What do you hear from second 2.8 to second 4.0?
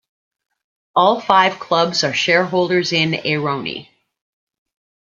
in Aironi.